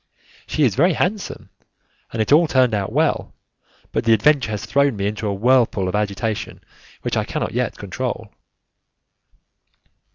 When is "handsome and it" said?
0.93-2.31